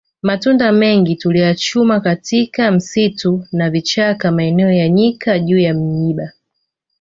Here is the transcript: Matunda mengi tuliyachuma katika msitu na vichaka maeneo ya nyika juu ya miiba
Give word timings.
Matunda 0.21 0.71
mengi 0.71 1.15
tuliyachuma 1.15 1.99
katika 1.99 2.71
msitu 2.71 3.47
na 3.51 3.69
vichaka 3.69 4.31
maeneo 4.31 4.71
ya 4.71 4.89
nyika 4.89 5.39
juu 5.39 5.59
ya 5.59 5.73
miiba 5.73 6.31